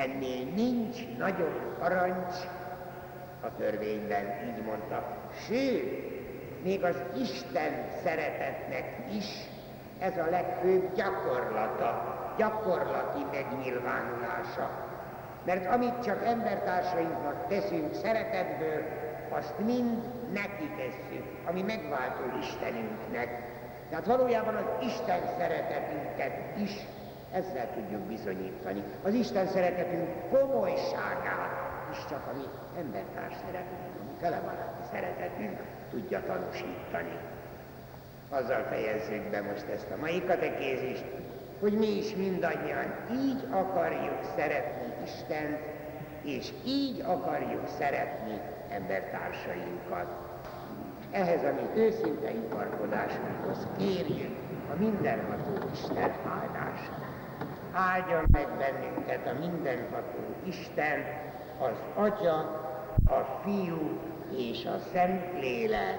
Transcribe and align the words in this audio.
Ennél 0.00 0.44
nincs 0.54 1.16
nagyobb 1.18 1.78
parancs 1.78 2.34
a 3.40 3.54
törvényben, 3.56 4.24
így 4.48 4.64
mondta. 4.64 5.16
Sőt, 5.46 6.62
még 6.62 6.84
az 6.84 7.02
Isten 7.20 7.72
szeretetnek 8.02 8.84
is 9.16 9.26
ez 9.98 10.16
a 10.18 10.30
legfőbb 10.30 10.94
gyakorlata, 10.94 12.18
gyakorlati 12.38 13.24
megnyilvánulása. 13.32 14.70
Mert 15.44 15.72
amit 15.72 16.02
csak 16.04 16.24
embertársainknak 16.24 17.46
teszünk 17.48 17.94
szeretetből, 17.94 18.82
azt 19.30 19.58
mind 19.64 20.02
neki 20.32 20.70
tesszük, 20.76 21.24
ami 21.46 21.62
megváltó 21.62 22.22
Istenünknek. 22.40 23.28
Tehát 23.90 24.06
valójában 24.06 24.54
az 24.54 24.86
Isten 24.86 25.20
szeretetünket 25.38 26.58
is 26.58 26.70
ezzel 27.32 27.68
tudjuk 27.74 28.00
bizonyítani. 28.00 28.82
Az 29.02 29.14
Isten 29.14 29.46
szeretetünk 29.46 30.08
komolyságát 30.30 31.60
is 31.92 32.04
csak 32.08 32.26
a 32.32 32.36
mi 32.36 32.44
embertárs 32.78 33.34
szeretetünk, 33.46 33.94
a 34.00 34.04
mi 34.04 34.14
felebaráti 34.20 34.82
szeretetünk 34.92 35.58
tudja 35.90 36.22
tanúsítani. 36.26 37.18
Azzal 38.30 38.62
fejezzük 38.62 39.30
be 39.30 39.40
most 39.40 39.66
ezt 39.74 39.90
a 39.90 40.00
mai 40.00 40.24
katekézist, 40.24 41.04
hogy 41.60 41.72
mi 41.72 41.96
is 41.96 42.14
mindannyian 42.14 42.94
így 43.12 43.44
akarjuk 43.50 44.18
szeretni 44.36 44.92
Istent, 45.04 45.58
és 46.22 46.52
így 46.66 47.00
akarjuk 47.00 47.68
szeretni 47.78 48.40
embertársainkat. 48.70 50.06
Ehhez 51.10 51.42
a 51.44 51.52
mi 51.52 51.80
őszinte 51.80 52.30
iparkodásunkhoz 52.30 53.66
kérjük 53.78 54.49
a 54.70 54.76
mindenható 54.78 55.68
Isten 55.72 56.12
áldását. 56.24 57.08
Áldjon 57.72 58.24
meg 58.32 58.48
bennünket 58.58 59.26
a 59.26 59.38
mindenható 59.38 60.18
Isten, 60.44 61.04
az 61.58 61.76
Atya, 61.94 62.38
a 63.06 63.40
Fiú 63.42 64.00
és 64.36 64.64
a 64.64 64.78
Szentlélek. 64.92 65.98